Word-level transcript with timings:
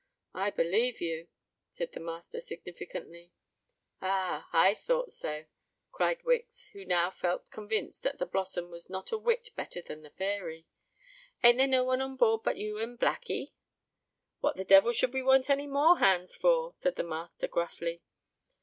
"I 0.33 0.49
believe 0.49 0.99
you," 0.99 1.27
said 1.69 1.91
the 1.91 1.99
master, 1.99 2.39
significantly. 2.39 3.33
"Ah! 4.01 4.49
I 4.51 4.73
thought 4.73 5.11
so," 5.11 5.45
cried 5.91 6.23
Wicks, 6.23 6.69
who 6.69 6.85
now 6.85 7.11
felt 7.11 7.51
convinced 7.51 8.01
that 8.01 8.17
the 8.17 8.25
Blossom 8.25 8.71
was 8.71 8.89
not 8.89 9.11
a 9.11 9.17
whit 9.19 9.49
better 9.55 9.79
than 9.79 10.01
the 10.01 10.09
Fairy. 10.09 10.65
"Ain't 11.43 11.59
there 11.59 11.67
no 11.67 11.83
one 11.83 12.01
on 12.01 12.15
board 12.15 12.41
but 12.43 12.57
you 12.57 12.79
and 12.79 12.97
Blackee?" 12.97 13.51
"What 14.39 14.55
the 14.55 14.65
devil 14.65 14.91
should 14.91 15.13
we 15.13 15.21
want 15.21 15.51
any 15.51 15.67
more 15.67 15.99
hands 15.99 16.35
for?" 16.35 16.73
said 16.79 16.95
the 16.95 17.03
master, 17.03 17.47
gruffly. 17.47 18.01